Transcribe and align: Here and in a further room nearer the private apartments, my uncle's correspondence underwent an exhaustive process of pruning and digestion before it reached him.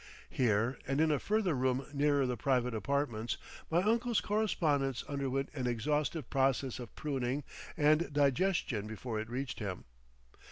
Here 0.31 0.79
and 0.87 0.99
in 0.99 1.11
a 1.11 1.19
further 1.19 1.53
room 1.53 1.85
nearer 1.93 2.25
the 2.25 2.35
private 2.35 2.73
apartments, 2.73 3.37
my 3.69 3.83
uncle's 3.83 4.19
correspondence 4.19 5.03
underwent 5.07 5.49
an 5.53 5.67
exhaustive 5.67 6.27
process 6.27 6.79
of 6.79 6.95
pruning 6.95 7.43
and 7.77 8.11
digestion 8.11 8.87
before 8.87 9.19
it 9.19 9.29
reached 9.29 9.59
him. 9.59 9.85